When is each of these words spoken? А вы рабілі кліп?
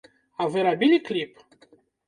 А 0.41 0.47
вы 0.55 0.63
рабілі 0.69 0.97
кліп? 1.11 1.47